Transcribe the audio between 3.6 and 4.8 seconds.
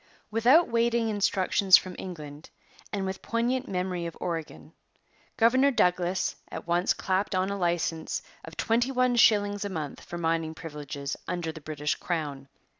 memory of Oregon,